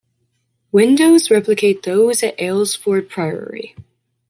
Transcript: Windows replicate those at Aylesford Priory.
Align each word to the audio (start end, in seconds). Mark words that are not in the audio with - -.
Windows 0.71 1.29
replicate 1.29 1.83
those 1.83 2.23
at 2.23 2.33
Aylesford 2.41 3.07
Priory. 3.07 3.75